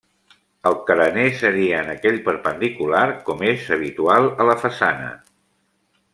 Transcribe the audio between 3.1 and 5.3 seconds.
com és habitual, a la façana.